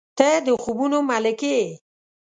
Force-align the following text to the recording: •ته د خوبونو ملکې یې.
•ته 0.17 0.29
د 0.45 0.47
خوبونو 0.63 0.97
ملکې 1.09 1.51
یې. 1.59 1.67